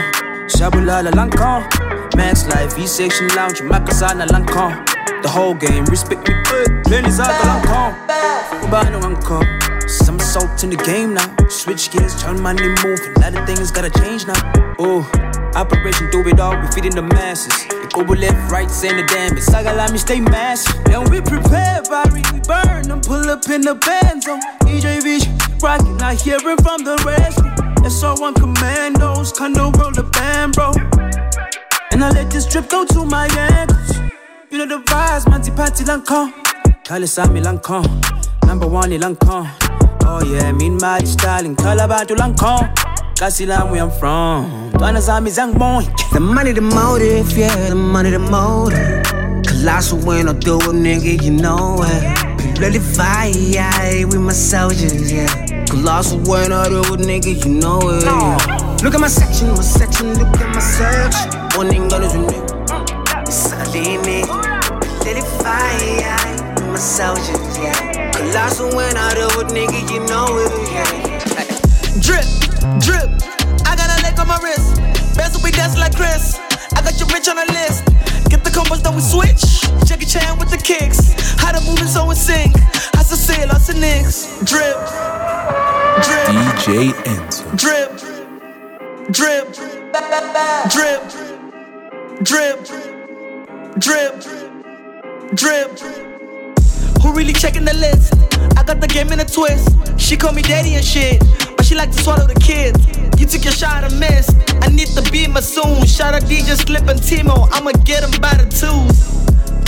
Shabulala 0.49 1.13
lankon, 1.13 1.63
Max 2.17 2.49
Life, 2.49 2.77
E 2.77 2.85
Section 2.85 3.29
Lounge, 3.29 3.61
Makasana 3.61 4.27
lankon. 4.27 4.75
The 5.23 5.29
whole 5.29 5.55
game, 5.55 5.85
respect 5.85 6.27
me 6.27 6.35
good, 6.51 6.91
Lenny 6.91 7.11
Zaga 7.11 7.33
lankon, 7.45 7.95
Ubano 8.63 9.01
lankon. 9.01 9.89
Some 9.89 10.19
salt 10.19 10.65
in 10.65 10.71
the 10.71 10.77
game 10.79 11.15
now. 11.15 11.33
Switch 11.49 11.93
gears, 11.93 12.21
turn 12.21 12.43
money 12.43 12.67
moving. 12.83 13.15
A 13.17 13.21
lot 13.21 13.37
of 13.37 13.47
things 13.47 13.71
gotta 13.71 13.91
change 13.91 14.27
now. 14.27 14.53
Oh, 14.81 15.09
Operation 15.56 16.11
do 16.11 16.26
it 16.26 16.40
all, 16.40 16.61
we 16.61 16.66
feeding 16.68 16.94
the 16.94 17.02
masses. 17.02 17.54
They 17.68 17.87
go 17.94 18.02
left, 18.02 18.50
right, 18.50 18.68
saying 18.68 18.96
the 18.96 19.06
damn. 19.06 19.37
It's 19.37 19.52
like 19.52 19.92
me 19.92 19.99
stay 19.99 20.20
massive. 20.20 20.75
And 20.87 21.08
we 21.08 21.20
prepare, 21.20 21.80
body, 21.82 22.23
we 22.32 22.40
burn 22.40 22.88
them. 22.88 23.00
Pull 23.00 23.30
up 23.30 23.49
in 23.49 23.61
the 23.61 23.76
band 23.76 24.25
zone. 24.25 24.40
EJ 24.62 25.04
Vision, 25.04 25.32
rocking, 25.62 25.96
not 25.96 26.20
hearing 26.20 26.56
from 26.58 26.82
the 26.82 26.96
rest. 27.06 27.38
SR1 27.87 28.34
commandos, 28.34 29.32
condo 29.32 29.70
roll 29.78 29.92
the 29.92 30.02
band, 30.02 30.54
bro. 30.54 30.73
And 31.92 32.02
I 32.02 32.11
let 32.11 32.30
this 32.32 32.46
drip 32.46 32.68
go 32.68 32.84
to 32.87 33.04
my 33.04 33.26
ankles. 33.26 33.99
You 34.50 34.58
know 34.58 34.66
the 34.66 34.82
vibes, 34.84 35.28
Monty 35.28 35.52
Patty 35.52 35.84
Lancome. 35.84 36.32
Kale 36.82 37.06
Sami 37.06 37.40
Lancome. 37.40 37.87
Number 38.46 38.66
one, 38.66 38.90
in 38.90 39.02
Lancome. 39.02 39.49
Oh 40.02 40.20
yeah, 40.25 40.50
mean 40.50 40.78
my 40.80 40.99
styling. 41.00 41.54
Kalabatu 41.54 42.16
Lancome. 42.16 42.94
Kasila, 43.14 43.71
where 43.71 43.83
I'm 43.83 43.90
from. 43.92 44.73
Dwana 44.73 44.99
Zami 44.99 45.30
Zangboy. 45.30 45.87
The 46.12 46.18
money, 46.18 46.50
the 46.50 46.61
motive, 46.61 47.30
yeah, 47.38 47.68
the 47.68 47.75
money, 47.76 48.11
the 48.11 48.18
motive. 48.18 49.04
Colossal 49.47 49.99
when 50.00 50.28
I 50.28 50.33
do 50.33 50.56
it, 50.56 50.75
nigga, 50.75 51.23
you 51.23 51.30
know 51.30 51.76
it. 51.78 52.59
Bloody 52.59 52.80
fire, 52.80 53.30
yeah, 53.30 54.04
with 54.04 54.21
my 54.21 54.33
soldiers, 54.33 55.12
yeah. 55.12 55.28
Colossal 55.66 56.18
when 56.26 56.52
I 56.52 56.68
do 56.68 56.80
it, 56.80 57.00
nigga, 57.00 57.44
you 57.44 57.54
know 57.54 57.78
it. 57.85 58.02
Yeah. 58.02 58.76
Look 58.83 58.94
at 58.94 59.00
my 59.00 59.06
section, 59.06 59.49
my 59.50 59.62
section, 59.62 60.14
look 60.14 60.37
at 60.40 60.52
my 60.52 60.61
search. 60.61 61.14
One 61.56 61.68
thing 61.68 61.87
gonna 61.88 62.09
do, 62.09 62.18
nigga. 62.18 63.28
It's 63.28 63.52
a. 63.52 63.64
Bloody 65.04 65.21
fire, 65.38 66.54
with 66.56 66.66
my 66.66 66.76
soldiers, 66.78 67.59
yeah. 67.59 68.11
Colossal 68.11 68.75
when 68.75 68.97
I 68.97 69.14
do 69.14 69.26
it, 69.40 69.47
nigga, 69.54 69.92
you 69.92 70.00
know 70.06 70.26
it, 70.38 70.73
yeah. 70.73 71.13
Drip, 72.04 72.28
drip. 72.84 73.08
I 73.64 73.75
got 73.75 73.88
a 73.88 74.02
leg 74.02 74.18
on 74.20 74.28
my 74.28 74.38
wrist. 74.42 74.76
Best 75.16 75.42
we 75.42 75.50
dance 75.50 75.78
like 75.78 75.96
Chris. 75.96 76.38
I 76.76 76.82
got 76.82 76.99
your 77.00 77.08
bitch 77.08 77.28
on 77.30 77.37
the 77.37 77.50
list. 77.50 77.84
Get 78.28 78.44
the 78.44 78.50
combos, 78.50 78.82
then 78.82 78.94
we 78.94 79.00
switch. 79.00 79.40
Jackie 79.88 80.04
Chan 80.04 80.38
with 80.38 80.50
the 80.50 80.58
kicks. 80.58 81.14
How 81.40 81.52
the 81.52 81.64
moving 81.64 81.87
so 81.87 82.11
in 82.11 82.16
sync. 82.16 82.54
I 82.94 83.02
still 83.02 83.16
say 83.16 83.46
lots 83.46 83.70
of 83.70 83.78
nicks. 83.78 84.26
Drip, 84.44 84.76
drip. 86.04 86.26
DJ 86.28 86.92
Enzo. 87.08 87.42
Drip, 87.56 87.96
drip, 89.11 89.54
drip, 90.68 91.00
drip, 92.23 92.64
drip, 93.80 94.14
drip. 95.34 95.78
Who 97.00 97.12
really 97.14 97.32
checking 97.32 97.64
the 97.64 97.75
list? 97.75 98.12
I 98.58 98.62
got 98.62 98.80
the 98.82 98.88
game 98.88 99.11
in 99.11 99.20
a 99.20 99.25
twist. 99.25 99.68
She 99.99 100.18
call 100.18 100.32
me 100.32 100.42
daddy 100.42 100.75
and 100.75 100.84
shit, 100.84 101.23
she 101.64 101.75
like 101.75 101.90
to 101.90 102.02
swallow 102.02 102.26
the 102.26 102.38
kids. 102.38 102.78
You 103.18 103.26
took 103.26 103.44
your 103.44 103.52
shot 103.52 103.85
and 103.85 103.99
missed. 103.99 104.37
I 104.62 104.68
need 104.68 104.88
to 104.88 105.02
be 105.11 105.26
my 105.26 105.40
soon. 105.40 105.87
Shout 105.87 106.14
out 106.14 106.23
DJ 106.23 106.56
Slip 106.61 106.87
and 106.88 107.00
Timo. 107.00 107.49
I'ma 107.52 107.73
get 107.85 108.02
them 108.02 108.21
by 108.21 108.35
the 108.37 108.44
twos. 108.44 109.25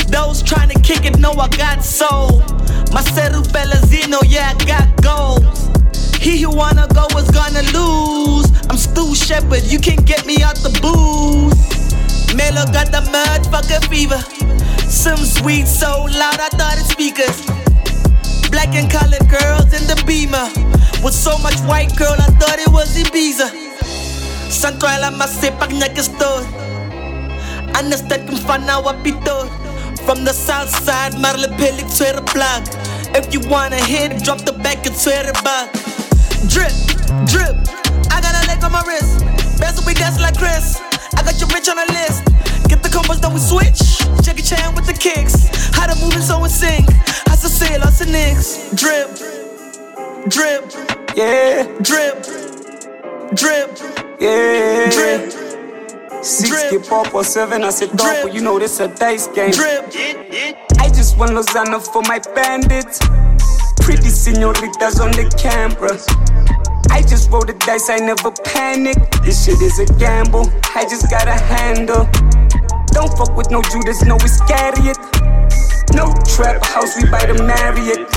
Those 0.09 0.43
trying 0.43 0.69
to 0.69 0.79
kick 0.81 1.07
it 1.07 1.19
know 1.19 1.33
I 1.33 1.49
got 1.49 1.83
soul. 1.83 2.41
My 2.93 3.03
Ceru 3.03 3.43
Pelazino, 3.49 4.21
yeah, 4.27 4.53
I 4.53 4.65
got 4.65 4.87
goals. 5.03 5.71
He 6.21 6.43
who 6.43 6.55
wanna 6.55 6.87
go 6.93 7.07
is 7.17 7.31
gonna 7.31 7.65
lose. 7.73 8.47
I'm 8.69 8.77
Stu 8.77 9.15
Shepard, 9.15 9.65
you 9.65 9.79
can't 9.79 10.05
get 10.07 10.27
me 10.27 10.43
out 10.43 10.57
the 10.57 10.71
booze. 10.85 11.57
Melo 12.35 12.67
got 12.73 12.93
the 12.93 13.01
motherfucker 13.09 13.81
fever. 13.89 14.21
Some 14.89 15.25
sweet 15.25 15.67
so 15.67 16.05
loud, 16.05 16.41
I 16.41 16.49
thought 16.51 16.77
it's 16.79 16.91
speakers. 16.91 17.56
Black 18.57 18.75
and 18.75 18.91
colored 18.91 19.29
girls 19.29 19.69
in 19.77 19.85
the 19.85 20.03
beamer. 20.07 20.49
With 21.05 21.13
so 21.13 21.37
much 21.45 21.61
white 21.69 21.95
girl, 21.95 22.17
I 22.17 22.25
thought 22.41 22.59
it 22.59 22.73
was 22.73 22.89
Ibiza. 22.97 23.53
Central 24.51 25.05
a 25.05 25.13
masipag 25.13 25.77
niya 25.77 25.93
gusto. 25.93 26.41
Understand 27.77 28.25
kung 28.25 28.41
fana 28.41 28.81
wapito. 28.81 29.45
From 30.09 30.25
the 30.25 30.33
south 30.33 30.73
side, 30.73 31.21
marle 31.21 31.53
pilik 31.61 31.85
Twitter 31.93 32.25
blog. 32.33 32.65
If 33.13 33.29
you 33.29 33.45
wanna 33.45 33.77
hit, 33.77 34.25
drop 34.25 34.41
the 34.49 34.57
back 34.65 34.87
and 34.89 34.97
Twitter 34.97 35.37
back. 35.45 35.69
Drip, 36.49 36.73
drip. 37.29 37.61
I 38.09 38.25
got 38.25 38.33
a 38.41 38.43
leg 38.49 38.65
on 38.65 38.73
my 38.73 38.81
wrist. 38.89 39.21
Best 39.61 39.85
we 39.85 39.93
dance 39.93 40.17
like 40.19 40.39
Chris. 40.41 40.81
I 41.13 41.21
got 41.21 41.37
your 41.37 41.53
bitch 41.53 41.69
on 41.69 41.77
the 41.77 41.93
list. 41.93 42.36
Combos, 42.97 43.21
then 43.21 43.35
we 43.35 43.41
switch. 43.41 44.25
Jackie 44.25 44.41
Chan 44.41 44.75
with 44.75 44.87
the 44.87 44.95
kicks. 44.95 45.49
How 45.77 45.87
the 45.87 45.95
moving 46.01 46.23
so 46.23 46.43
in 46.43 46.49
sync. 46.49 46.89
I 47.29 47.37
still 47.37 47.51
say 47.51 47.77
lots 47.77 48.01
of 48.01 48.09
nicks. 48.09 48.73
Drip, 48.73 49.13
drip, 50.33 50.65
yeah. 51.15 51.69
Drip, 51.83 52.25
drip, 53.37 53.77
yeah. 54.19 54.89
Drip. 54.89 56.25
Six 56.25 56.71
get 56.71 56.89
pop 56.89 57.15
or 57.15 57.23
seven, 57.23 57.65
I 57.65 57.71
said 57.71 57.91
double. 57.99 58.31
You 58.31 58.41
know 58.41 58.59
this 58.59 58.81
a 58.81 58.89
dice 58.89 59.27
game. 59.27 59.51
Drip. 59.51 59.85
I 60.79 60.89
just 60.89 61.19
want 61.19 61.33
Lozano 61.33 61.85
for 61.93 62.01
my 62.09 62.19
bandits. 62.35 62.99
Pretty 63.85 64.09
senoritas 64.09 65.01
on 65.01 65.11
the 65.11 65.29
camera. 65.37 65.93
I 66.91 67.03
just 67.03 67.31
roll 67.31 67.45
the 67.45 67.53
dice, 67.53 67.91
I 67.91 67.99
never 67.99 68.31
panic. 68.31 68.97
This 69.23 69.45
shit 69.45 69.61
is 69.61 69.79
a 69.81 69.87
gamble, 69.99 70.51
I 70.75 70.85
just 70.89 71.11
gotta 71.11 71.33
handle. 71.33 72.09
Don't 72.93 73.17
fuck 73.17 73.37
with 73.37 73.51
no 73.51 73.63
Judas, 73.63 74.05
no 74.05 74.17
Iscariot. 74.17 74.99
No 75.95 76.13
trap 76.27 76.65
house, 76.65 76.97
we 76.97 77.09
buy 77.11 77.25
the 77.27 77.43
Marriott. 77.43 78.09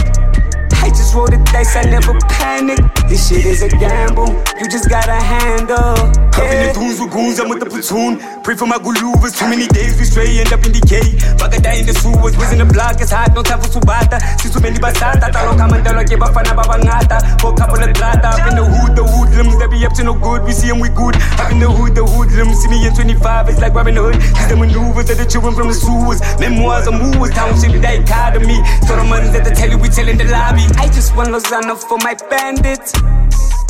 I 0.84 0.90
just 0.90 1.14
roll 1.14 1.28
the 1.28 1.38
dice, 1.52 1.76
I 1.76 1.84
never 1.84 2.14
panic. 2.28 2.80
This 3.10 3.28
shit 3.28 3.44
is 3.44 3.64
a 3.64 3.70
gamble, 3.70 4.30
you 4.62 4.70
just 4.70 4.88
gotta 4.88 5.18
handle. 5.18 5.98
Up 6.30 6.46
in 6.46 6.62
the 6.62 6.72
goons 6.78 7.02
with 7.02 7.10
goons, 7.10 7.40
I'm 7.40 7.50
with 7.50 7.60
the 7.60 7.66
platoon. 7.66 8.22
Pray 8.46 8.54
for 8.54 8.70
my 8.70 8.78
guluvas, 8.78 9.34
too 9.34 9.50
many 9.50 9.66
days 9.66 9.98
we 9.98 10.06
stray, 10.06 10.38
end 10.38 10.54
up 10.54 10.62
in 10.62 10.72
decay. 10.72 11.18
Bagada 11.42 11.74
in 11.74 11.90
the 11.90 11.94
sewers, 11.98 12.38
was 12.38 12.54
in 12.54 12.62
the 12.62 12.70
block, 12.70 13.02
it's 13.02 13.10
hot, 13.10 13.34
no 13.34 13.42
time 13.42 13.60
for 13.60 13.68
subata. 13.68 14.22
Sisu 14.38 14.62
meli 14.62 14.78
basata, 14.78 15.34
talo 15.34 15.58
kamandalo 15.58 16.06
ke 16.06 16.22
bafana 16.22 16.54
babangata. 16.54 17.18
For 17.42 17.50
couple 17.58 17.82
of 17.82 17.90
grata, 17.98 18.30
up 18.30 18.46
in 18.46 18.56
the 18.56 18.64
hood, 18.64 18.94
the 18.96 19.02
hoodlums, 19.02 19.58
they 19.58 19.68
be 19.68 19.82
up 19.90 19.94
to 19.98 20.04
no 20.06 20.14
good, 20.14 20.46
we 20.46 20.54
see 20.54 20.70
them, 20.70 20.80
we 20.80 20.90
good. 20.94 21.18
Up 21.42 21.50
in 21.50 21.58
the 21.58 21.66
hood, 21.66 21.98
the 21.98 22.06
hoodlums, 22.06 22.62
see 22.62 22.70
me 22.70 22.86
in 22.86 22.94
25, 22.94 23.50
it's 23.50 23.58
like 23.58 23.74
Robin 23.74 23.98
Hood. 23.98 24.22
These 24.22 24.54
the 24.54 24.56
maneuvers 24.56 25.10
of 25.10 25.18
the 25.18 25.26
children 25.26 25.58
from 25.58 25.68
the 25.68 25.74
sewers. 25.74 26.22
Memoirs 26.38 26.86
of 26.86 26.94
movers, 26.94 27.34
township 27.34 27.74
dichotomy. 27.82 28.62
So 28.86 29.02
the 29.02 29.04
money 29.04 29.34
that 29.34 29.50
they 29.50 29.58
tell 29.58 29.70
you, 29.74 29.82
we 29.82 29.90
tell 29.90 30.08
in 30.08 30.22
the 30.22 30.30
lobby. 30.30 30.70
I 30.78 30.86
just 30.94 31.18
want 31.18 31.34
Lozano 31.34 31.74
for 31.74 31.98
my 32.06 32.14
bandits. 32.30 32.94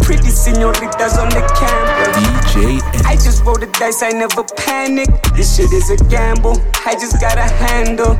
Pretty 0.03 0.29
senoritas 0.29 1.17
on 1.17 1.29
the 1.29 1.41
camera. 1.57 2.13
DJ 2.13 2.81
I 3.05 3.15
just 3.15 3.43
roll 3.43 3.57
the 3.57 3.67
dice, 3.79 4.01
I 4.01 4.09
never 4.09 4.43
panic. 4.43 5.09
This 5.35 5.55
shit 5.55 5.71
is 5.71 5.89
a 5.89 5.97
gamble, 6.09 6.57
I 6.85 6.93
just 6.93 7.19
gotta 7.21 7.43
handle. 7.43 8.15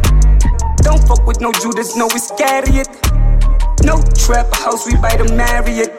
Don't 0.78 1.02
fuck 1.08 1.26
with 1.26 1.42
no 1.42 1.52
Judas, 1.54 1.96
no 1.96 2.08
Iscariot. 2.08 2.88
No 3.84 4.02
trap 4.14 4.54
house, 4.54 4.86
we 4.86 4.96
buy 4.98 5.16
the 5.18 5.34
Marriott. 5.36 5.92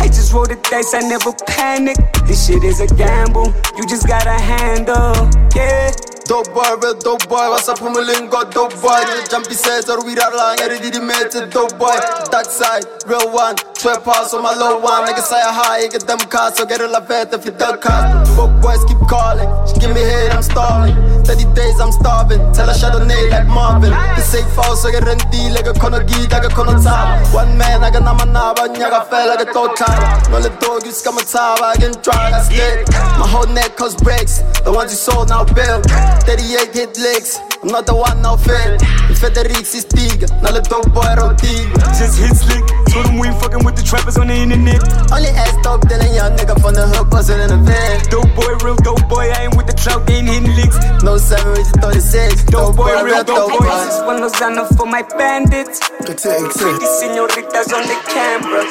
I 0.00 0.06
just 0.06 0.32
roll 0.32 0.46
the 0.46 0.56
dice, 0.70 0.94
I 0.94 1.00
never 1.00 1.32
panic. 1.46 1.96
This 2.26 2.46
shit 2.46 2.64
is 2.64 2.80
a 2.80 2.86
gamble, 2.94 3.52
you 3.76 3.86
just 3.86 4.06
gotta 4.06 4.32
handle. 4.32 5.30
Yeah. 5.54 5.90
Dope 6.30 6.46
eh, 6.46 6.54
boy, 6.54 6.78
real 6.80 6.94
dope 6.94 7.28
boy, 7.28 7.50
what's 7.50 7.68
up 7.68 7.78
from 7.78 7.96
a 7.96 8.00
lingo, 8.00 8.44
dope 8.54 8.70
boy 8.80 9.02
jumpy 9.28 9.54
says, 9.54 9.90
or 9.90 9.98
we 10.06 10.14
that 10.14 10.30
long, 10.30 10.54
ready 10.62 10.78
to 10.86 11.02
made 11.02 11.26
to 11.34 11.50
dope 11.50 11.74
boy 11.74 11.90
Dark 12.30 12.46
side, 12.46 12.86
real 13.02 13.34
one, 13.34 13.58
12 13.74 14.04
house 14.04 14.32
on 14.32 14.44
my 14.46 14.54
low 14.54 14.78
one. 14.78 15.10
Nigga 15.10 15.26
say 15.26 15.42
a 15.42 15.50
high, 15.50 15.88
get 15.88 16.06
them 16.06 16.22
cars, 16.30 16.54
so 16.54 16.64
get 16.64 16.80
a 16.80 16.86
la 16.86 17.00
fête 17.00 17.34
if 17.34 17.44
you 17.44 17.50
duck 17.50 17.82
cars. 17.82 18.30
Fuck 18.38 18.62
boys 18.62 18.78
keep 18.86 19.02
calling, 19.10 19.50
she 19.66 19.74
give 19.82 19.90
me 19.90 20.06
head, 20.06 20.30
I'm 20.30 20.46
stalling. 20.46 20.94
30 21.26 21.50
days, 21.50 21.80
I'm 21.82 21.90
starving, 21.90 22.38
tell 22.54 22.70
her 22.70 22.78
Chardonnay 22.78 23.19
like 23.30 23.48
Marvin 23.48 23.90
The 24.16 24.22
safe 24.22 24.56
house, 24.56 24.82
så 24.82 24.88
jag 24.94 25.08
rendi, 25.08 25.50
lägger 25.50 25.74
konogi, 25.74 26.20
lägger 26.30 26.50
konotava 26.50 27.18
One 27.34 27.52
man, 27.60 27.84
I 27.84 27.90
got 27.94 28.04
nama 28.04 28.24
nava, 28.24 28.66
nyaga 28.66 29.00
fell, 29.10 29.30
I 29.32 29.36
got 29.44 29.54
totava 29.54 30.10
Nolle 30.30 30.50
dog, 30.60 30.82
you 30.86 30.92
scam 30.92 31.18
a 31.20 31.24
tava, 31.32 31.66
I 31.74 31.76
get 31.80 32.02
dry, 32.04 32.30
I 32.38 32.42
stick 32.42 32.88
My 33.18 33.26
whole 33.32 33.50
neck 33.54 33.76
cause 33.76 33.96
breaks, 34.04 34.34
the 34.64 34.72
ones 34.72 34.90
you 34.92 34.98
sold 34.98 35.28
now 35.28 35.44
built. 35.44 35.84
38 36.26 36.74
hit 36.74 36.98
licks, 36.98 37.38
I'm 37.62 37.68
not 37.68 37.84
the 37.84 37.94
one 37.94 38.22
now 38.22 38.40
fit 38.40 38.80
Federic 39.20 39.68
is 39.68 39.84
stiga, 39.84 40.32
nalle 40.40 40.64
dope 40.64 40.88
boy 40.96 41.04
rotiga 41.12 41.76
Just 41.92 42.16
hit 42.16 42.32
slick, 42.32 42.64
told 42.88 43.04
them 43.04 43.20
we 43.20 43.28
ain't 43.28 43.36
fucking 43.36 43.60
with 43.68 43.76
the 43.76 43.84
trappers 43.84 44.16
on 44.16 44.32
the 44.32 44.34
internet. 44.34 44.80
Only 45.12 45.28
ass 45.36 45.52
dope, 45.60 45.84
then 45.84 46.00
a 46.00 46.08
young 46.08 46.32
nigga 46.40 46.56
from 46.56 46.72
the 46.72 46.88
hood 46.88 47.12
bustin' 47.12 47.36
in 47.36 47.52
the 47.52 47.60
van 47.60 48.00
Dope 48.08 48.32
boy, 48.32 48.48
real 48.64 48.80
dope 48.80 49.04
boy, 49.12 49.28
I 49.28 49.44
ain't 49.44 49.60
with 49.60 49.68
the 49.68 49.76
trout, 49.76 50.08
they 50.08 50.24
ain't 50.24 50.32
hitting 50.32 50.56
licks. 50.56 50.80
No 51.04 51.20
7 51.20 51.52
reach 51.52 51.68
36, 51.84 52.48
Dope 52.48 52.80
boy, 52.80 52.96
real 53.04 53.20
dope 53.28 53.52
dope 53.52 53.60
boy. 53.60 53.68
I 53.68 53.84
just 53.84 54.08
want 54.08 54.24
Lozano 54.24 54.64
for 54.72 54.88
my 54.88 55.04
bandits. 55.20 55.84
Pretty 56.00 56.88
senoritas 56.96 57.76
on 57.76 57.84
the 57.84 57.98
camera. 58.08 58.64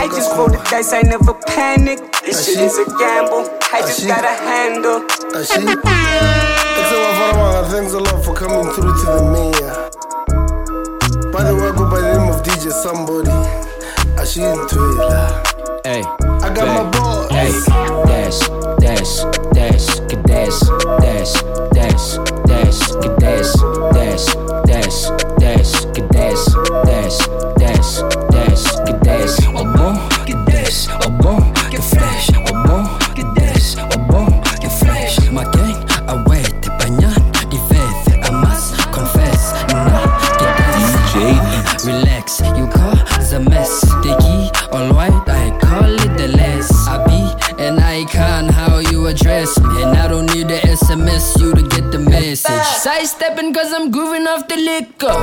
I 0.00 0.08
just 0.08 0.32
roll 0.32 0.48
the 0.48 0.56
dice, 0.72 0.96
I 0.96 1.04
never 1.04 1.36
panic. 1.52 2.00
This 2.24 2.48
shit 2.48 2.64
is 2.64 2.80
a 2.80 2.88
gamble, 2.96 3.44
I 3.76 3.84
just 3.84 4.08
gotta 4.08 4.32
handle. 4.40 5.04
It's 5.36 5.52
a 6.96 7.04
lot 7.04 7.20
Thanks 7.90 8.08
a 8.08 8.14
lot 8.14 8.24
for 8.24 8.34
coming 8.34 8.72
through 8.72 8.94
to 8.94 9.06
the 9.18 9.22
mayor. 9.32 9.90
By 11.32 11.42
the 11.42 11.56
way, 11.56 11.70
I 11.70 11.76
go 11.76 11.90
by 11.90 11.98
the 11.98 12.18
name 12.18 12.30
of 12.30 12.40
DJ 12.44 12.70
Somebody. 12.70 13.30
I 14.16 14.24
should 14.24 14.46
into 14.46 14.78
it. 14.78 15.10
Hey. 15.84 16.04
I 16.06 16.54
got 16.54 16.68
my 16.70 16.84
boy. 16.88 17.26
Hey. 17.34 17.50
Dash, 18.06 18.38
dash, 18.78 19.24
dash, 19.50 19.99
icon, 48.00 48.48
how 48.48 48.78
you 48.78 49.06
address 49.06 49.58
me. 49.60 49.82
And 49.82 49.96
I 49.96 50.08
don't 50.08 50.26
need 50.34 50.48
the 50.48 50.58
SMS, 50.78 51.38
you 51.40 51.52
to 51.54 51.62
get 51.62 51.90
the 51.92 51.98
message. 51.98 52.66
Sidestepping 52.84 53.52
cause 53.52 53.72
I'm 53.72 53.90
grooving 53.90 54.26
off 54.26 54.48
the 54.48 54.56
liquor. 54.56 55.16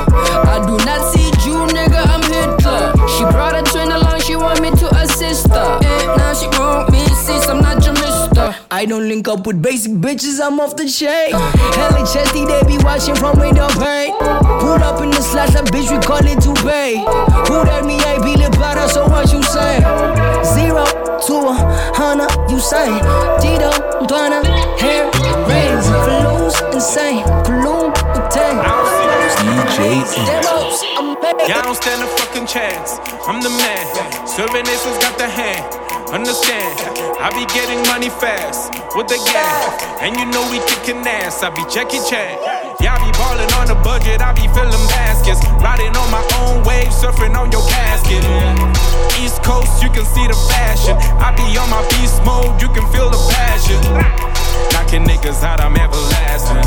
I 0.54 0.56
do 0.66 0.76
not 0.84 1.00
see 1.12 1.28
you, 1.46 1.56
nigga, 1.74 2.00
I'm 2.14 2.22
Hitler. 2.22 2.94
She 3.14 3.24
brought 3.34 3.54
a 3.54 3.62
I 8.78 8.84
don't 8.84 9.08
link 9.08 9.26
up 9.26 9.44
with 9.44 9.60
basic 9.60 9.90
bitches, 9.90 10.38
I'm 10.40 10.60
off 10.60 10.76
the 10.76 10.86
chain. 10.86 11.34
Hella 11.74 12.06
chesty, 12.06 12.46
they 12.46 12.62
be 12.62 12.78
watching 12.86 13.16
from 13.16 13.34
window 13.40 13.66
pane. 13.74 14.14
Pulled 14.62 14.86
up 14.86 15.02
in 15.02 15.10
the 15.10 15.18
slash, 15.18 15.50
a 15.58 15.66
bitch, 15.66 15.90
we 15.90 15.98
call 15.98 16.22
it 16.22 16.38
to 16.46 16.54
pay. 16.62 17.02
Who 17.50 17.66
that 17.66 17.82
me, 17.82 17.98
I 18.06 18.22
be 18.22 18.38
the 18.38 18.54
butter, 18.54 18.86
so 18.86 19.10
what 19.10 19.34
you 19.34 19.42
say? 19.42 19.82
Zero 20.46 20.86
to 20.86 21.34
a 21.50 21.54
hundred, 21.98 22.30
you 22.46 22.62
say. 22.62 22.86
Tito, 23.42 23.74
Donna, 24.06 24.46
hair, 24.78 25.10
rings, 25.50 25.90
balloons, 26.06 26.54
insane. 26.70 27.26
Balloon, 27.50 27.90
obtain. 28.14 28.62
DJ 29.42 30.06
Demos, 30.22 30.86
I'm 30.94 31.18
Yeah, 31.50 31.58
I 31.58 31.62
don't 31.66 31.74
stand 31.74 31.98
a 31.98 32.06
fucking 32.14 32.46
chance. 32.46 32.94
I'm 33.26 33.42
the 33.42 33.50
man. 33.50 33.82
Serving 34.28 34.70
aces 34.70 34.98
got 35.02 35.18
the 35.18 35.26
hand. 35.26 35.77
Understand? 36.08 36.72
I 37.20 37.28
be 37.36 37.44
getting 37.52 37.84
money 37.84 38.08
fast 38.08 38.72
with 38.96 39.12
the 39.12 39.20
gang. 39.28 40.00
And 40.00 40.16
you 40.16 40.24
know 40.32 40.40
we 40.48 40.56
kicking 40.64 41.04
ass. 41.04 41.44
I 41.44 41.52
be 41.52 41.60
Jackie 41.68 42.00
Chan. 42.00 42.40
Yeah, 42.80 42.96
I 42.96 43.04
be 43.04 43.12
ballin' 43.20 43.52
on 43.60 43.68
a 43.68 43.76
budget. 43.84 44.24
I 44.24 44.32
be 44.32 44.48
filling 44.56 44.86
baskets. 44.88 45.44
Riding 45.60 45.92
on 45.92 46.08
my 46.08 46.24
own 46.40 46.64
wave, 46.64 46.88
surfing 46.88 47.36
on 47.36 47.52
your 47.52 47.60
casket. 47.68 48.24
East 49.20 49.44
Coast, 49.44 49.84
you 49.84 49.92
can 49.92 50.08
see 50.08 50.24
the 50.24 50.38
fashion. 50.48 50.96
I 51.20 51.36
be 51.36 51.44
on 51.60 51.68
my 51.68 51.84
beast 51.92 52.24
mode, 52.24 52.56
you 52.56 52.72
can 52.72 52.88
feel 52.88 53.12
the 53.12 53.20
passion. 53.28 53.76
Knocking 54.72 55.04
niggas 55.04 55.44
out, 55.44 55.60
I'm 55.60 55.76
everlasting. 55.76 56.64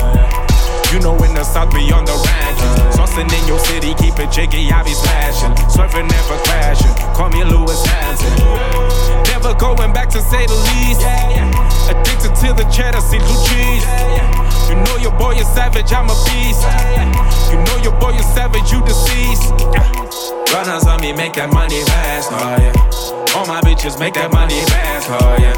You 0.94 1.00
know 1.00 1.16
in 1.24 1.34
the 1.34 1.44
south 1.44 1.74
we 1.74 1.90
on 1.94 2.04
the 2.04 2.12
ranch 2.12 2.60
Saucing 2.94 3.32
in 3.32 3.48
your 3.48 3.60
city, 3.60 3.96
keep 3.96 4.20
it 4.20 4.30
jiggy, 4.30 4.70
I 4.70 4.84
be 4.84 4.92
splashing 4.92 5.56
Surfing, 5.72 6.12
never 6.12 6.38
crashing, 6.44 6.92
call 7.16 7.30
me 7.30 7.46
Lewis 7.46 7.86
Hansen 7.86 9.11
Never 9.42 9.58
going 9.58 9.92
back 9.92 10.10
to 10.10 10.22
say 10.22 10.46
the 10.46 10.54
least 10.70 11.02
Addicted 11.90 12.36
to 12.46 12.54
the 12.54 12.70
cheddar, 12.70 13.02
see 13.02 13.18
blue 13.18 13.42
cheese 13.50 13.82
You 14.70 14.78
know 14.86 14.98
your 15.02 15.18
boy 15.18 15.34
is 15.34 15.48
savage, 15.50 15.92
I'm 15.92 16.06
a 16.06 16.16
beast 16.30 16.62
You 17.50 17.58
know 17.66 17.78
your 17.82 17.98
boy 18.00 18.14
is 18.14 18.26
savage, 18.38 18.72
you 18.72 18.86
deceased 18.86 19.50
Runners 20.54 20.86
on 20.86 21.02
me, 21.02 21.12
make 21.12 21.34
that 21.34 21.50
money 21.52 21.82
fast, 21.90 22.30
oh 22.32 22.54
yeah 22.62 23.34
All 23.34 23.48
my 23.48 23.62
bitches 23.62 23.98
make 23.98 24.14
that 24.14 24.32
money 24.32 24.62
fast, 24.70 25.10
oh 25.10 25.36
yeah 25.42 25.58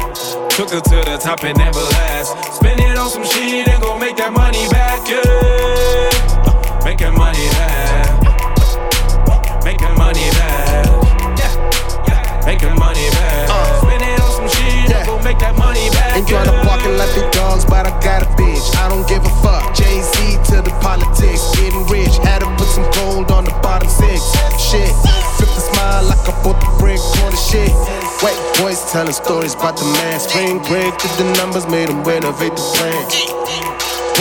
Took 0.56 0.70
her 0.70 0.80
to 0.80 1.10
the 1.10 1.18
top 1.20 1.44
and 1.44 1.58
never 1.58 1.80
last. 1.80 2.54
Spend 2.54 2.80
it 2.80 2.96
on 2.96 3.10
some 3.10 3.24
shit 3.24 3.68
and 3.68 3.82
go 3.82 3.98
make 3.98 4.16
that 4.16 4.32
money 4.32 4.68
back, 4.70 5.02
yeah. 5.10 6.84
Make 6.84 6.98
that 6.98 7.12
money 7.12 7.48
back. 7.58 8.22
Make 9.64 9.78
that 9.78 9.98
money 9.98 10.30
back. 10.30 10.86
Yeah. 11.36 12.46
Make 12.46 12.60
that 12.60 12.78
money 12.78 13.10
back. 13.10 13.33
But 17.74 17.90
I 17.90 17.92
got 17.98 18.22
a 18.22 18.30
bitch. 18.38 18.62
I 18.78 18.86
don't 18.88 19.02
give 19.10 19.26
a 19.26 19.34
fuck. 19.42 19.74
Jay 19.74 19.98
Z 19.98 20.38
to 20.54 20.62
the 20.62 20.70
politics, 20.78 21.42
getting 21.58 21.82
rich. 21.90 22.14
Had 22.22 22.46
to 22.46 22.48
put 22.54 22.70
some 22.70 22.86
gold 22.94 23.34
on 23.34 23.42
the 23.44 23.54
bottom 23.66 23.90
six. 23.90 24.22
Shit, 24.62 24.94
flip 25.34 25.50
the 25.58 25.64
smile 25.74 26.06
like 26.06 26.22
I 26.22 26.34
bought 26.46 26.62
the 26.62 26.70
brick 26.78 27.02
for 27.18 27.28
the 27.34 27.40
shit. 27.50 27.74
White 28.22 28.38
boys 28.62 28.78
telling 28.92 29.12
stories 29.12 29.54
about 29.58 29.76
the 29.76 29.86
man. 29.98 30.20
Spring 30.20 30.62
break, 30.70 30.94
did 31.02 31.14
the 31.18 31.26
numbers, 31.42 31.66
made 31.66 31.88
them 31.88 32.04
renovate 32.04 32.54
the 32.54 32.64
plan. 32.78 33.02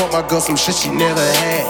Bought 0.01 0.11
my 0.11 0.27
girl 0.27 0.41
some 0.41 0.57
shit 0.57 0.73
she 0.73 0.89
never 0.89 1.21
had. 1.45 1.69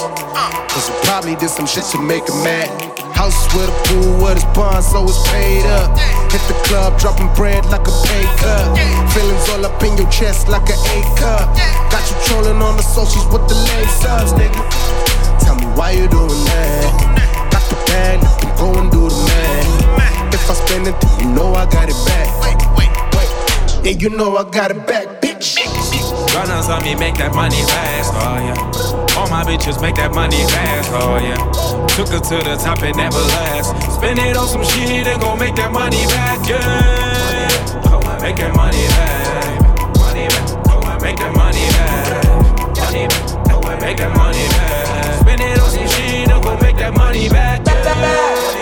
Cause 0.72 0.88
we 0.88 0.96
probably 1.04 1.36
did 1.36 1.50
some 1.50 1.67
shit 1.67 1.84
to 1.91 2.00
make 2.00 2.24
her 2.32 2.39
mad. 2.48 3.03
House 3.23 3.55
with 3.55 3.71
a 3.71 3.77
pool, 3.88 4.19
with 4.19 4.36
his 4.36 4.43
bonds, 4.51 4.91
so 4.91 5.07
it's 5.07 5.15
paid 5.31 5.63
up. 5.79 5.95
Hit 6.27 6.43
the 6.51 6.59
club, 6.67 6.99
dropping 6.99 7.31
bread 7.39 7.63
like 7.71 7.88
a 7.88 7.95
pay 8.03 8.27
cut. 8.36 8.75
Feelings 9.15 9.47
all 9.47 9.63
up 9.63 9.81
in 9.81 9.95
your 9.95 10.09
chest 10.12 10.49
like 10.49 10.67
an 10.67 10.75
A 10.91 10.99
cup. 11.15 11.55
Got 11.88 12.03
you 12.12 12.17
trolling 12.27 12.59
on 12.59 12.75
the 12.75 12.83
socials 12.83 13.23
with 13.31 13.47
the 13.47 13.55
lame 13.55 13.88
subs, 13.88 14.33
nigga. 14.36 14.59
Tell 15.39 15.55
me 15.55 15.67
why 15.71 15.91
you 15.91 16.09
doing 16.12 16.43
that. 16.51 17.47
Got 17.47 17.63
the 17.71 17.79
bag, 17.88 18.19
you 18.19 18.36
can 18.43 18.51
go 18.59 18.67
and 18.75 18.91
do 18.91 19.07
the 19.07 19.15
math. 19.95 20.36
If 20.36 20.49
I 20.51 20.53
spend 20.59 20.88
it, 20.91 20.95
you 21.23 21.31
know 21.31 21.53
I 21.53 21.63
got 21.71 21.88
it 21.88 21.95
back. 22.03 22.27
Wait, 22.43 22.59
wait, 22.75 22.91
wait. 23.15 23.31
Yeah, 23.88 23.95
you 24.03 24.09
know 24.09 24.36
I 24.36 24.43
got 24.51 24.69
it 24.69 24.86
back, 24.86 25.21
bitch. 25.21 25.63
Runners 26.36 26.67
on 26.67 26.83
me, 26.83 26.95
make 26.95 27.15
that 27.23 27.33
money 27.33 27.63
fast, 27.71 28.12
oh 28.19 28.99
yeah. 28.99 29.03
All 29.23 29.29
my 29.29 29.41
bitches 29.45 29.79
make 29.81 29.95
that 29.95 30.13
money 30.13 30.36
fast, 30.51 30.91
oh 30.91 31.15
yeah. 31.15 31.39
Took 31.95 32.09
her 32.09 32.19
to 32.19 32.43
the 32.43 32.59
top 32.59 32.83
and 32.83 32.93
never 32.97 33.23
last. 33.31 33.71
Spend 33.95 34.19
it 34.19 34.36
on 34.36 34.49
some 34.49 34.65
shit 34.65 35.07
and 35.07 35.21
gon' 35.21 35.39
make 35.39 35.55
that 35.55 35.71
money 35.71 36.03
back, 36.12 36.43
yeah. 36.43 36.59
Make 38.19 38.36
that 38.36 38.53
money 38.53 38.83
back. 38.99 39.63
Money 39.95 40.27
back. 40.27 41.01
Make 41.01 41.15
that 41.23 41.31
money 41.39 41.63
back. 41.71 42.19
Money 42.75 43.07
back. 43.07 43.79
Make 43.79 43.95
that 43.95 44.12
money 44.12 44.43
back. 44.59 45.21
Spend 45.21 45.39
it 45.39 45.57
on 45.57 45.69
some 45.71 45.88
shit 45.88 46.27
and 46.27 46.43
gon' 46.43 46.59
make 46.59 46.75
that 46.75 46.93
money 46.93 47.29
back, 47.29 47.65
yeah. 47.65 48.53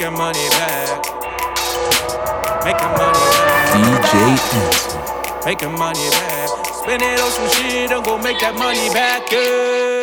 Make 0.00 0.08
that 0.08 0.16
money 0.16 0.48
back. 0.48 1.04
Make 2.64 2.78
that 2.78 2.96
money 2.96 4.00
back. 4.00 4.08
DJ. 4.08 5.44
Make 5.44 5.58
that 5.58 5.72
money 5.78 6.08
back. 6.08 6.48
Spend 6.74 7.02
it 7.02 7.20
on 7.20 7.30
some 7.30 7.48
shit 7.50 7.92
and 7.92 8.02
go 8.02 8.16
make 8.16 8.40
that 8.40 8.54
money 8.56 8.88
back. 8.94 9.30
Yeah. 9.30 9.99